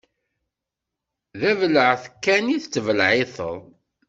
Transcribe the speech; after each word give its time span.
D 1.39 1.41
abelεeṭ 1.51 2.03
kan 2.23 2.45
i 2.55 2.57
ttbelεiṭen. 2.61 3.59